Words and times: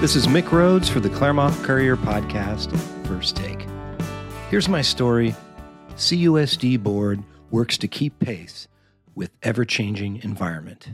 This 0.00 0.14
is 0.14 0.28
Mick 0.28 0.52
Rhodes 0.52 0.88
for 0.88 1.00
the 1.00 1.10
Claremont 1.10 1.56
Courier 1.64 1.96
Podcast, 1.96 2.70
First 3.08 3.34
Take. 3.34 3.66
Here's 4.48 4.68
my 4.68 4.80
story 4.80 5.34
CUSD 5.96 6.80
Board 6.80 7.24
works 7.50 7.76
to 7.78 7.88
keep 7.88 8.16
pace 8.20 8.68
with 9.16 9.32
ever 9.42 9.64
changing 9.64 10.20
environment. 10.22 10.90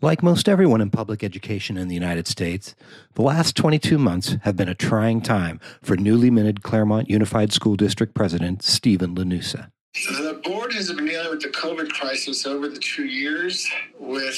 Like 0.00 0.24
most 0.24 0.48
everyone 0.48 0.80
in 0.80 0.90
public 0.90 1.22
education 1.22 1.76
in 1.76 1.86
the 1.86 1.94
United 1.94 2.26
States, 2.26 2.74
the 3.14 3.22
last 3.22 3.54
22 3.54 3.96
months 3.96 4.38
have 4.42 4.56
been 4.56 4.68
a 4.68 4.74
trying 4.74 5.20
time 5.20 5.60
for 5.82 5.96
newly 5.96 6.32
minted 6.32 6.64
Claremont 6.64 7.08
Unified 7.08 7.52
School 7.52 7.76
District 7.76 8.12
President 8.12 8.64
Steven 8.64 9.14
Llanusa. 9.14 9.70
The 9.94 10.40
board 10.42 10.72
has 10.72 10.90
been 10.92 11.06
dealing 11.06 11.30
with 11.30 11.42
the 11.42 11.50
COVID 11.50 11.90
crisis 11.90 12.44
over 12.44 12.68
the 12.68 12.80
two 12.80 13.04
years 13.04 13.70
with 14.00 14.36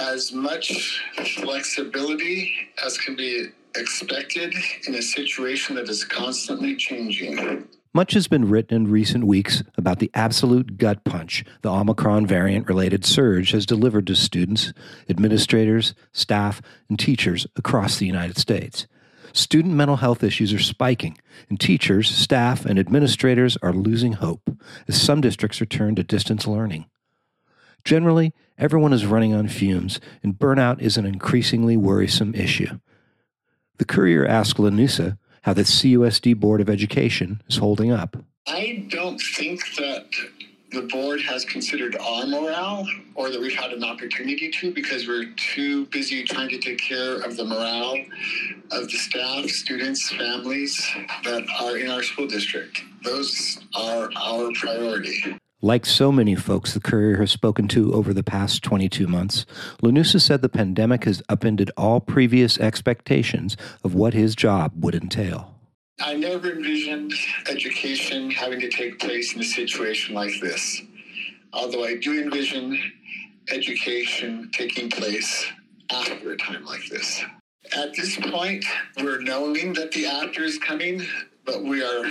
as 0.00 0.32
much 0.32 1.02
flexibility 1.36 2.52
as 2.84 2.98
can 2.98 3.16
be 3.16 3.48
expected 3.76 4.54
in 4.86 4.94
a 4.94 5.02
situation 5.02 5.76
that 5.76 5.88
is 5.88 6.04
constantly 6.04 6.76
changing. 6.76 7.68
Much 7.92 8.14
has 8.14 8.26
been 8.26 8.48
written 8.48 8.76
in 8.76 8.90
recent 8.90 9.24
weeks 9.24 9.62
about 9.76 10.00
the 10.00 10.10
absolute 10.14 10.78
gut 10.78 11.04
punch 11.04 11.44
the 11.62 11.70
Omicron 11.70 12.26
variant 12.26 12.68
related 12.68 13.04
surge 13.04 13.52
has 13.52 13.64
delivered 13.64 14.06
to 14.08 14.16
students, 14.16 14.72
administrators, 15.08 15.94
staff, 16.12 16.60
and 16.88 16.98
teachers 16.98 17.46
across 17.54 17.98
the 17.98 18.06
United 18.06 18.36
States. 18.36 18.88
Student 19.32 19.74
mental 19.74 19.96
health 19.96 20.24
issues 20.24 20.52
are 20.52 20.60
spiking, 20.60 21.18
and 21.48 21.60
teachers, 21.60 22.08
staff, 22.08 22.64
and 22.64 22.78
administrators 22.78 23.56
are 23.62 23.72
losing 23.72 24.14
hope 24.14 24.50
as 24.88 25.00
some 25.00 25.20
districts 25.20 25.60
return 25.60 25.94
to 25.94 26.02
distance 26.02 26.46
learning. 26.46 26.86
Generally, 27.84 28.32
everyone 28.56 28.92
is 28.92 29.04
running 29.04 29.34
on 29.34 29.48
fumes, 29.48 30.00
and 30.22 30.38
burnout 30.38 30.80
is 30.80 30.96
an 30.96 31.04
increasingly 31.04 31.76
worrisome 31.76 32.34
issue. 32.34 32.78
The 33.78 33.84
Courier 33.84 34.26
asked 34.26 34.56
Llanusa 34.56 35.18
how 35.42 35.52
the 35.52 35.62
CUSD 35.62 36.38
Board 36.38 36.62
of 36.62 36.70
Education 36.70 37.42
is 37.48 37.58
holding 37.58 37.90
up. 37.90 38.16
I 38.46 38.86
don't 38.88 39.18
think 39.18 39.60
that 39.76 40.06
the 40.72 40.82
board 40.82 41.20
has 41.20 41.44
considered 41.44 41.96
our 41.96 42.26
morale 42.26 42.86
or 43.14 43.30
that 43.30 43.40
we've 43.40 43.54
had 43.54 43.72
an 43.72 43.84
opportunity 43.84 44.50
to 44.50 44.72
because 44.72 45.06
we're 45.06 45.32
too 45.36 45.86
busy 45.86 46.24
trying 46.24 46.48
to 46.48 46.58
take 46.58 46.78
care 46.78 47.16
of 47.20 47.36
the 47.36 47.44
morale 47.44 47.98
of 48.72 48.90
the 48.90 48.96
staff, 48.96 49.48
students, 49.50 50.10
families 50.10 50.90
that 51.22 51.44
are 51.60 51.76
in 51.76 51.90
our 51.90 52.02
school 52.02 52.26
district. 52.26 52.82
Those 53.02 53.58
are 53.74 54.10
our 54.16 54.50
priority. 54.54 55.38
Like 55.64 55.86
so 55.86 56.12
many 56.12 56.34
folks 56.34 56.74
the 56.74 56.78
Courier 56.78 57.16
has 57.20 57.30
spoken 57.30 57.68
to 57.68 57.94
over 57.94 58.12
the 58.12 58.22
past 58.22 58.62
22 58.62 59.06
months, 59.06 59.46
Llanusa 59.82 60.20
said 60.20 60.42
the 60.42 60.50
pandemic 60.50 61.04
has 61.04 61.22
upended 61.26 61.70
all 61.74 62.00
previous 62.00 62.58
expectations 62.58 63.56
of 63.82 63.94
what 63.94 64.12
his 64.12 64.34
job 64.34 64.72
would 64.84 64.94
entail. 64.94 65.54
I 66.02 66.16
never 66.16 66.52
envisioned 66.52 67.14
education 67.48 68.30
having 68.30 68.60
to 68.60 68.68
take 68.68 68.98
place 68.98 69.34
in 69.34 69.40
a 69.40 69.44
situation 69.44 70.14
like 70.14 70.38
this, 70.42 70.82
although 71.54 71.82
I 71.82 71.96
do 71.96 72.22
envision 72.22 72.78
education 73.50 74.50
taking 74.52 74.90
place 74.90 75.46
after 75.88 76.32
a 76.32 76.36
time 76.36 76.66
like 76.66 76.86
this. 76.90 77.24
At 77.74 77.94
this 77.94 78.18
point, 78.18 78.66
we're 79.02 79.22
knowing 79.22 79.72
that 79.72 79.92
the 79.92 80.04
after 80.04 80.42
is 80.42 80.58
coming, 80.58 81.06
but 81.46 81.64
we 81.64 81.82
are 81.82 82.04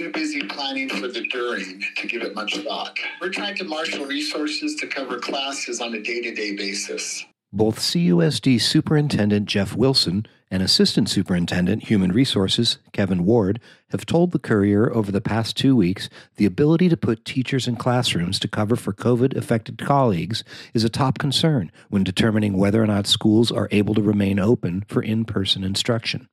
too 0.00 0.10
busy 0.12 0.42
planning 0.44 0.88
for 0.88 1.08
the 1.08 1.20
during 1.26 1.84
to 1.96 2.06
give 2.06 2.22
it 2.22 2.34
much 2.34 2.56
thought. 2.56 2.96
We're 3.20 3.28
trying 3.28 3.54
to 3.56 3.64
marshal 3.64 4.06
resources 4.06 4.76
to 4.76 4.86
cover 4.86 5.18
classes 5.18 5.78
on 5.78 5.92
a 5.92 6.00
day 6.00 6.22
to 6.22 6.34
day 6.34 6.56
basis. 6.56 7.26
Both 7.52 7.80
CUSD 7.80 8.62
Superintendent 8.62 9.44
Jeff 9.44 9.76
Wilson 9.76 10.24
and 10.50 10.62
Assistant 10.62 11.10
Superintendent 11.10 11.88
Human 11.88 12.12
Resources 12.12 12.78
Kevin 12.94 13.26
Ward 13.26 13.60
have 13.90 14.06
told 14.06 14.30
the 14.32 14.38
Courier 14.38 14.90
over 14.90 15.12
the 15.12 15.20
past 15.20 15.54
two 15.54 15.76
weeks 15.76 16.08
the 16.36 16.46
ability 16.46 16.88
to 16.88 16.96
put 16.96 17.26
teachers 17.26 17.68
in 17.68 17.76
classrooms 17.76 18.38
to 18.38 18.48
cover 18.48 18.76
for 18.76 18.94
COVID 18.94 19.36
affected 19.36 19.76
colleagues 19.76 20.42
is 20.72 20.82
a 20.82 20.88
top 20.88 21.18
concern 21.18 21.70
when 21.90 22.04
determining 22.04 22.56
whether 22.56 22.82
or 22.82 22.86
not 22.86 23.06
schools 23.06 23.52
are 23.52 23.68
able 23.70 23.92
to 23.94 24.00
remain 24.02 24.38
open 24.38 24.82
for 24.88 25.02
in 25.02 25.26
person 25.26 25.62
instruction. 25.62 26.26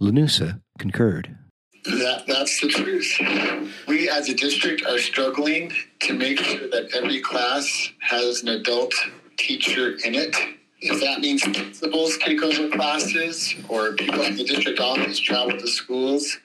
Llanusa 0.00 0.62
concurred. 0.78 1.36
That, 1.84 2.24
that's 2.28 2.60
the 2.60 2.68
truth. 2.68 3.12
We 3.88 4.08
as 4.08 4.28
a 4.28 4.34
district 4.34 4.86
are 4.86 4.98
struggling 4.98 5.72
to 6.00 6.14
make 6.14 6.38
sure 6.38 6.68
that 6.68 6.94
every 6.94 7.20
class 7.20 7.90
has 8.00 8.42
an 8.42 8.48
adult 8.48 8.94
teacher 9.36 9.96
in 10.04 10.14
it. 10.14 10.36
If 10.80 11.00
that 11.00 11.20
means 11.20 11.42
principals 11.42 12.18
take 12.18 12.42
over 12.42 12.68
classes 12.68 13.54
or 13.68 13.94
people 13.94 14.22
in 14.22 14.36
the 14.36 14.44
district 14.44 14.78
office 14.78 15.18
travel 15.18 15.58
to 15.58 15.66
schools 15.66 16.38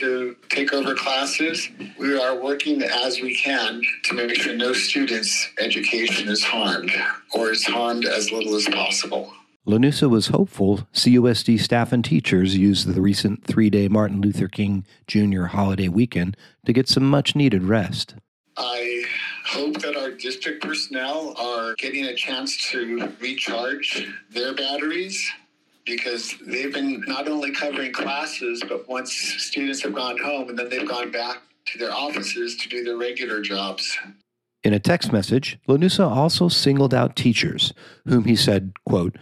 to 0.00 0.36
take 0.48 0.72
over 0.72 0.94
classes, 0.94 1.68
we 1.98 2.18
are 2.18 2.40
working 2.40 2.82
as 2.82 3.20
we 3.20 3.36
can 3.36 3.80
to 4.04 4.14
make 4.14 4.34
sure 4.34 4.54
no 4.54 4.72
student's 4.72 5.48
education 5.60 6.28
is 6.28 6.42
harmed 6.42 6.92
or 7.34 7.50
is 7.50 7.64
harmed 7.64 8.04
as 8.04 8.32
little 8.32 8.56
as 8.56 8.66
possible. 8.68 9.32
Llanusa 9.66 10.08
was 10.08 10.28
hopeful 10.28 10.86
CUSD 10.92 11.58
staff 11.58 11.92
and 11.92 12.04
teachers 12.04 12.56
used 12.56 12.86
the 12.86 13.00
recent 13.00 13.44
three 13.44 13.68
day 13.68 13.88
Martin 13.88 14.20
Luther 14.20 14.46
King 14.46 14.86
Jr. 15.08 15.46
holiday 15.46 15.88
weekend 15.88 16.36
to 16.66 16.72
get 16.72 16.88
some 16.88 17.02
much 17.10 17.34
needed 17.34 17.64
rest. 17.64 18.14
I 18.56 19.04
hope 19.44 19.80
that 19.80 19.96
our 19.96 20.12
district 20.12 20.62
personnel 20.62 21.34
are 21.36 21.74
getting 21.74 22.04
a 22.04 22.14
chance 22.14 22.70
to 22.70 23.12
recharge 23.18 24.06
their 24.30 24.54
batteries 24.54 25.28
because 25.84 26.36
they've 26.46 26.72
been 26.72 27.00
not 27.08 27.26
only 27.26 27.50
covering 27.50 27.92
classes, 27.92 28.62
but 28.68 28.88
once 28.88 29.12
students 29.12 29.82
have 29.82 29.94
gone 29.94 30.16
home 30.18 30.48
and 30.48 30.56
then 30.56 30.68
they've 30.68 30.88
gone 30.88 31.10
back 31.10 31.42
to 31.66 31.78
their 31.78 31.92
offices 31.92 32.54
to 32.58 32.68
do 32.68 32.84
their 32.84 32.96
regular 32.96 33.40
jobs. 33.40 33.98
In 34.62 34.72
a 34.72 34.80
text 34.80 35.12
message, 35.12 35.58
Llanusa 35.68 36.08
also 36.08 36.48
singled 36.48 36.92
out 36.92 37.14
teachers, 37.14 37.72
whom 38.04 38.24
he 38.24 38.34
said, 38.34 38.72
quote, 38.84 39.16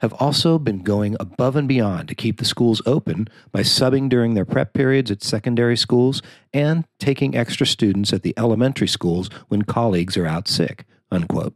have 0.00 0.12
also 0.14 0.58
been 0.58 0.82
going 0.82 1.16
above 1.18 1.56
and 1.56 1.68
beyond 1.68 2.08
to 2.08 2.14
keep 2.14 2.38
the 2.38 2.44
schools 2.44 2.80
open 2.86 3.28
by 3.52 3.60
subbing 3.60 4.08
during 4.08 4.34
their 4.34 4.44
prep 4.44 4.72
periods 4.72 5.10
at 5.10 5.22
secondary 5.22 5.76
schools 5.76 6.22
and 6.52 6.84
taking 6.98 7.36
extra 7.36 7.66
students 7.66 8.12
at 8.12 8.22
the 8.22 8.34
elementary 8.36 8.88
schools 8.88 9.28
when 9.48 9.62
colleagues 9.62 10.16
are 10.16 10.26
out 10.26 10.48
sick. 10.48 10.84
Unquote. 11.10 11.54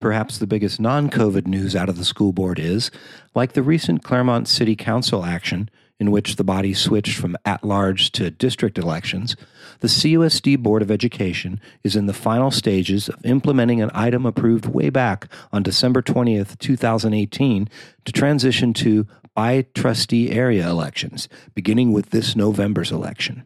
Perhaps 0.00 0.38
the 0.38 0.46
biggest 0.48 0.80
non 0.80 1.08
COVID 1.10 1.46
news 1.46 1.76
out 1.76 1.88
of 1.88 1.96
the 1.96 2.04
school 2.04 2.32
board 2.32 2.58
is, 2.58 2.90
like 3.34 3.52
the 3.52 3.62
recent 3.62 4.02
Claremont 4.02 4.48
City 4.48 4.74
Council 4.74 5.24
action, 5.24 5.70
in 6.02 6.10
which 6.10 6.34
the 6.34 6.42
body 6.42 6.74
switched 6.74 7.16
from 7.16 7.36
at 7.44 7.62
large 7.62 8.10
to 8.10 8.28
district 8.28 8.76
elections, 8.76 9.36
the 9.78 9.86
CUSD 9.86 10.58
Board 10.58 10.82
of 10.82 10.90
Education 10.90 11.60
is 11.84 11.94
in 11.94 12.06
the 12.06 12.12
final 12.12 12.50
stages 12.50 13.08
of 13.08 13.24
implementing 13.24 13.80
an 13.80 13.90
item 13.94 14.26
approved 14.26 14.66
way 14.66 14.90
back 14.90 15.28
on 15.52 15.62
December 15.62 16.02
20th, 16.02 16.58
2018, 16.58 17.68
to 18.04 18.12
transition 18.12 18.74
to 18.74 19.06
by 19.32 19.64
trustee 19.76 20.32
area 20.32 20.68
elections, 20.68 21.28
beginning 21.54 21.92
with 21.92 22.10
this 22.10 22.34
November's 22.34 22.90
election. 22.90 23.44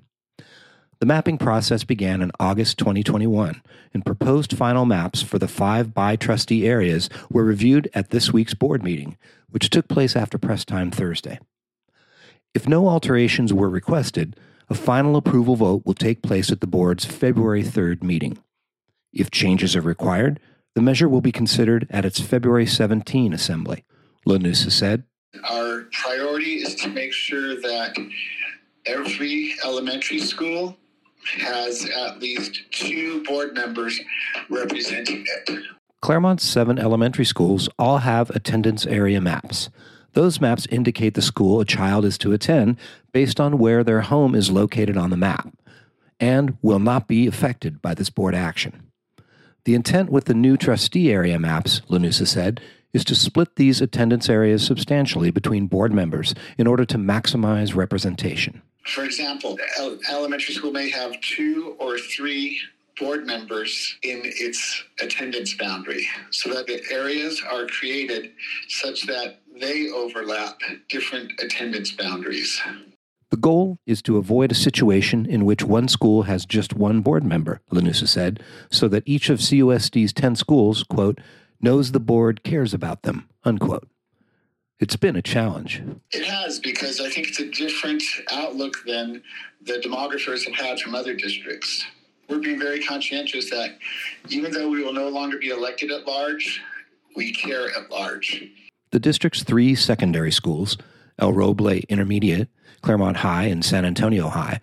The 0.98 1.06
mapping 1.06 1.36
process 1.36 1.84
began 1.84 2.22
in 2.22 2.32
August 2.40 2.78
2021, 2.78 3.60
and 3.92 4.06
proposed 4.06 4.56
final 4.56 4.86
maps 4.86 5.20
for 5.20 5.38
the 5.38 5.46
five 5.46 5.92
by 5.92 6.16
trustee 6.16 6.66
areas 6.66 7.10
were 7.28 7.44
reviewed 7.44 7.90
at 7.92 8.08
this 8.08 8.32
week's 8.32 8.54
board 8.54 8.82
meeting, 8.82 9.18
which 9.50 9.68
took 9.68 9.88
place 9.88 10.16
after 10.16 10.38
press 10.38 10.64
time 10.64 10.90
Thursday. 10.90 11.38
If 12.56 12.66
no 12.66 12.88
alterations 12.88 13.52
were 13.52 13.68
requested, 13.68 14.34
a 14.70 14.74
final 14.74 15.16
approval 15.16 15.56
vote 15.56 15.82
will 15.84 15.92
take 15.92 16.22
place 16.22 16.50
at 16.50 16.62
the 16.62 16.66
board's 16.66 17.04
February 17.04 17.62
3rd 17.62 18.02
meeting. 18.02 18.38
If 19.12 19.30
changes 19.30 19.76
are 19.76 19.82
required, 19.82 20.40
the 20.74 20.80
measure 20.80 21.06
will 21.06 21.20
be 21.20 21.32
considered 21.32 21.86
at 21.90 22.06
its 22.06 22.18
February 22.18 22.64
17 22.64 23.34
assembly. 23.34 23.84
Llanusa 24.26 24.72
said, 24.72 25.04
Our 25.50 25.82
priority 25.92 26.54
is 26.54 26.74
to 26.76 26.88
make 26.88 27.12
sure 27.12 27.56
that 27.56 27.94
every 28.86 29.54
elementary 29.62 30.20
school 30.20 30.78
has 31.36 31.84
at 31.84 32.20
least 32.20 32.72
two 32.72 33.22
board 33.24 33.52
members 33.52 34.00
representing 34.48 35.26
it. 35.26 35.62
Claremont's 36.00 36.44
seven 36.48 36.78
elementary 36.78 37.26
schools 37.26 37.68
all 37.78 37.98
have 37.98 38.30
attendance 38.30 38.86
area 38.86 39.20
maps. 39.20 39.68
Those 40.16 40.40
maps 40.40 40.66
indicate 40.70 41.12
the 41.12 41.20
school 41.20 41.60
a 41.60 41.66
child 41.66 42.06
is 42.06 42.16
to 42.18 42.32
attend 42.32 42.78
based 43.12 43.38
on 43.38 43.58
where 43.58 43.84
their 43.84 44.00
home 44.00 44.34
is 44.34 44.50
located 44.50 44.96
on 44.96 45.10
the 45.10 45.16
map 45.18 45.52
and 46.18 46.56
will 46.62 46.78
not 46.78 47.06
be 47.06 47.26
affected 47.26 47.82
by 47.82 47.92
this 47.92 48.08
board 48.08 48.34
action. 48.34 48.90
The 49.66 49.74
intent 49.74 50.10
with 50.10 50.24
the 50.24 50.32
new 50.32 50.56
trustee 50.56 51.12
area 51.12 51.38
maps, 51.38 51.82
Llanusa 51.90 52.26
said, 52.26 52.62
is 52.94 53.04
to 53.04 53.14
split 53.14 53.56
these 53.56 53.82
attendance 53.82 54.30
areas 54.30 54.64
substantially 54.64 55.30
between 55.30 55.66
board 55.66 55.92
members 55.92 56.34
in 56.56 56.66
order 56.66 56.86
to 56.86 56.96
maximize 56.96 57.76
representation. 57.76 58.62
For 58.86 59.04
example, 59.04 59.58
elementary 60.08 60.54
school 60.54 60.72
may 60.72 60.88
have 60.88 61.20
two 61.20 61.76
or 61.78 61.98
three 61.98 62.58
board 62.98 63.26
members 63.26 63.98
in 64.02 64.22
its 64.24 64.84
attendance 65.00 65.54
boundary 65.54 66.06
so 66.30 66.52
that 66.52 66.66
the 66.66 66.82
areas 66.90 67.42
are 67.50 67.66
created 67.66 68.32
such 68.68 69.02
that 69.06 69.40
they 69.60 69.88
overlap 69.88 70.58
different 70.88 71.32
attendance 71.40 71.92
boundaries. 71.92 72.60
The 73.30 73.36
goal 73.36 73.78
is 73.86 74.02
to 74.02 74.18
avoid 74.18 74.52
a 74.52 74.54
situation 74.54 75.26
in 75.26 75.44
which 75.44 75.64
one 75.64 75.88
school 75.88 76.22
has 76.22 76.46
just 76.46 76.74
one 76.74 77.00
board 77.00 77.24
member, 77.24 77.60
Llanusa 77.72 78.06
said, 78.06 78.40
so 78.70 78.86
that 78.88 79.02
each 79.04 79.30
of 79.30 79.40
CUSD's 79.40 80.12
10 80.12 80.36
schools, 80.36 80.84
quote, 80.84 81.20
knows 81.60 81.92
the 81.92 82.00
board 82.00 82.44
cares 82.44 82.72
about 82.72 83.02
them, 83.02 83.28
unquote. 83.44 83.88
It's 84.78 84.96
been 84.96 85.16
a 85.16 85.22
challenge. 85.22 85.82
It 86.12 86.24
has, 86.24 86.60
because 86.60 87.00
I 87.00 87.08
think 87.08 87.28
it's 87.28 87.40
a 87.40 87.50
different 87.50 88.02
outlook 88.30 88.76
than 88.86 89.22
the 89.62 89.74
demographers 89.74 90.44
have 90.44 90.54
had 90.54 90.78
from 90.78 90.94
other 90.94 91.14
districts. 91.14 91.84
We're 92.28 92.38
being 92.38 92.58
very 92.58 92.80
conscientious 92.80 93.50
that 93.50 93.78
even 94.28 94.52
though 94.52 94.68
we 94.68 94.82
will 94.82 94.92
no 94.92 95.08
longer 95.08 95.38
be 95.38 95.50
elected 95.50 95.90
at 95.90 96.06
large, 96.06 96.60
we 97.14 97.32
care 97.32 97.70
at 97.76 97.90
large. 97.90 98.44
The 98.90 98.98
district's 99.00 99.42
three 99.42 99.74
secondary 99.74 100.32
schools, 100.32 100.76
El 101.18 101.32
Roble 101.32 101.86
Intermediate, 101.88 102.48
Claremont 102.82 103.18
High, 103.18 103.44
and 103.44 103.64
San 103.64 103.84
Antonio 103.84 104.28
High, 104.28 104.60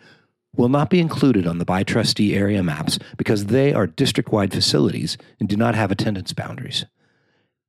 will 0.55 0.69
not 0.69 0.89
be 0.89 0.99
included 0.99 1.47
on 1.47 1.57
the 1.57 1.65
by 1.65 1.83
trustee 1.83 2.35
area 2.35 2.61
maps 2.61 2.99
because 3.17 3.47
they 3.47 3.73
are 3.73 3.87
district 3.87 4.31
wide 4.31 4.53
facilities 4.53 5.17
and 5.39 5.49
do 5.49 5.57
not 5.57 5.75
have 5.75 5.91
attendance 5.91 6.31
boundaries. 6.31 6.85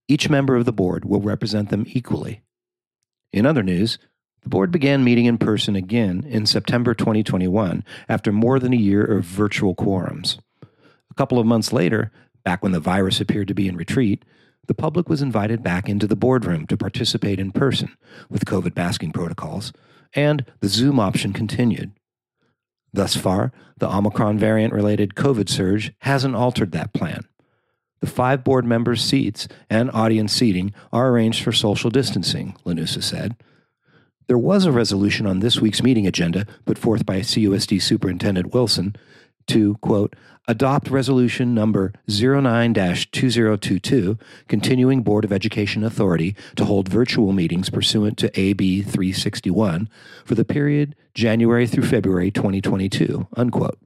Each 0.06 0.28
member 0.28 0.54
of 0.54 0.66
the 0.66 0.72
board 0.72 1.04
will 1.04 1.20
represent 1.20 1.70
them 1.70 1.86
equally. 1.88 2.42
In 3.32 3.46
other 3.46 3.62
news, 3.62 3.98
the 4.44 4.50
board 4.50 4.70
began 4.70 5.02
meeting 5.02 5.24
in 5.24 5.38
person 5.38 5.74
again 5.74 6.24
in 6.28 6.46
September 6.46 6.94
2021 6.94 7.82
after 8.08 8.30
more 8.30 8.60
than 8.60 8.74
a 8.74 8.76
year 8.76 9.02
of 9.02 9.24
virtual 9.24 9.74
quorums. 9.74 10.38
A 10.62 11.14
couple 11.14 11.38
of 11.38 11.46
months 11.46 11.72
later, 11.72 12.12
back 12.44 12.62
when 12.62 12.72
the 12.72 12.78
virus 12.78 13.20
appeared 13.20 13.48
to 13.48 13.54
be 13.54 13.66
in 13.66 13.76
retreat, 13.76 14.22
the 14.66 14.74
public 14.74 15.08
was 15.08 15.22
invited 15.22 15.62
back 15.62 15.88
into 15.88 16.06
the 16.06 16.16
boardroom 16.16 16.66
to 16.66 16.76
participate 16.76 17.40
in 17.40 17.52
person 17.52 17.96
with 18.28 18.44
COVID 18.44 18.76
masking 18.76 19.12
protocols, 19.12 19.72
and 20.14 20.44
the 20.60 20.68
Zoom 20.68 21.00
option 21.00 21.32
continued. 21.32 21.92
Thus 22.92 23.16
far, 23.16 23.50
the 23.78 23.92
Omicron 23.92 24.38
variant 24.38 24.74
related 24.74 25.14
COVID 25.14 25.48
surge 25.48 25.92
hasn't 26.00 26.36
altered 26.36 26.72
that 26.72 26.92
plan. 26.92 27.24
The 28.00 28.06
five 28.06 28.44
board 28.44 28.66
members' 28.66 29.02
seats 29.02 29.48
and 29.70 29.90
audience 29.92 30.32
seating 30.32 30.74
are 30.92 31.08
arranged 31.08 31.42
for 31.42 31.52
social 31.52 31.88
distancing, 31.88 32.56
Llanusa 32.66 33.02
said. 33.02 33.36
There 34.26 34.38
was 34.38 34.64
a 34.64 34.72
resolution 34.72 35.26
on 35.26 35.40
this 35.40 35.60
week's 35.60 35.82
meeting 35.82 36.06
agenda 36.06 36.46
put 36.64 36.78
forth 36.78 37.04
by 37.04 37.20
CUSD 37.20 37.82
Superintendent 37.82 38.54
Wilson 38.54 38.96
to, 39.48 39.74
quote, 39.82 40.16
adopt 40.48 40.88
resolution 40.88 41.54
number 41.54 41.92
09 42.08 42.72
2022, 42.72 44.18
continuing 44.48 45.02
Board 45.02 45.26
of 45.26 45.32
Education 45.32 45.84
authority 45.84 46.34
to 46.56 46.64
hold 46.64 46.88
virtual 46.88 47.32
meetings 47.32 47.68
pursuant 47.68 48.16
to 48.16 48.40
AB 48.40 48.80
361 48.80 49.90
for 50.24 50.34
the 50.34 50.44
period 50.44 50.94
January 51.12 51.66
through 51.66 51.84
February 51.84 52.30
2022, 52.30 53.28
unquote. 53.36 53.78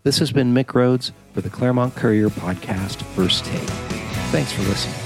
This 0.05 0.19
has 0.19 0.33
been 0.33 0.53
Mick 0.53 0.75
Rhodes 0.75 1.13
for 1.33 1.43
the 1.43 1.51
Claremont 1.51 1.95
Courier 1.95 2.29
podcast, 2.29 3.03
First 3.15 3.45
Take. 3.45 3.61
Thanks 4.33 4.53
for 4.53 4.63
listening. 4.63 5.02